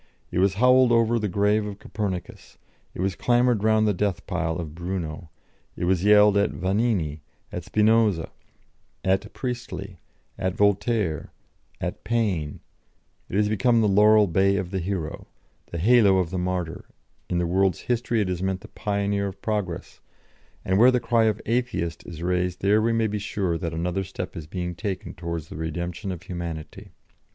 It 0.31 0.39
was 0.39 0.55
howled 0.55 0.91
over 0.91 1.19
the 1.19 1.27
grave 1.27 1.63
of 1.67 1.77
Copernicus; 1.77 2.57
it 2.95 3.01
was 3.01 3.13
clamoured 3.15 3.63
round 3.63 3.87
the 3.87 3.93
death 3.93 4.25
pile 4.25 4.57
of 4.57 4.73
Bruno; 4.73 5.29
it 5.75 5.83
was 5.85 6.03
yelled 6.03 6.37
at 6.37 6.49
Vanini, 6.49 7.21
at 7.51 7.65
Spinoza, 7.65 8.31
at 9.03 9.31
Priestley, 9.33 9.99
at 10.39 10.55
Voltaire, 10.55 11.31
at 11.79 12.03
Paine; 12.03 12.61
it 13.29 13.35
has 13.35 13.47
become 13.47 13.81
the 13.81 13.87
laurel 13.87 14.25
bay 14.25 14.55
of 14.57 14.71
the 14.71 14.79
hero, 14.79 15.27
the 15.67 15.77
halo 15.77 16.17
of 16.17 16.31
the 16.31 16.39
martyr; 16.39 16.85
in 17.29 17.37
the 17.37 17.45
world's 17.45 17.81
history 17.81 18.21
it 18.21 18.27
has 18.27 18.41
meant 18.41 18.61
the 18.61 18.69
pioneer 18.69 19.27
of 19.27 19.39
progress, 19.39 19.99
and 20.65 20.79
where 20.79 20.89
the 20.89 20.99
cry 20.99 21.25
of 21.25 21.39
'Atheist' 21.45 22.07
is 22.07 22.23
raised 22.23 22.61
there 22.61 22.81
may 22.81 23.03
we 23.03 23.07
be 23.07 23.19
sure 23.19 23.55
that 23.55 23.71
another 23.71 24.03
step 24.03 24.35
is 24.35 24.47
being 24.47 24.73
taken 24.73 25.13
towards 25.13 25.49
the 25.49 25.57
redemption 25.57 26.11
of 26.11 26.23
humanity. 26.23 26.89